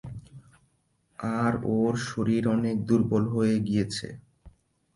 [1.39, 4.07] আর ওর শরীর অনেক দূর্বল হয়ে গিয়েছে।